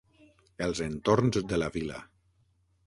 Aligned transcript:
Els 0.67 0.81
entorns 0.87 1.39
de 1.53 1.61
la 1.65 1.71
vila. 1.79 2.03